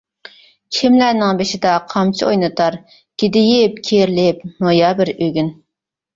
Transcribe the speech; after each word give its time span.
كىملەرنىڭ 0.77 1.41
بېشىدا 1.41 1.73
قامچا 1.91 2.31
ئوينىتار، 2.31 2.79
گىدىيىپ، 3.25 3.79
كىرىلىپ 3.91 4.43
نويابىر 4.57 5.15
ئۆگۈن. 5.17 5.55